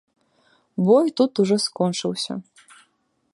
Бой 0.87 1.05
тут 1.21 1.31
ужо 1.43 1.57
скончыўся. 1.67 2.33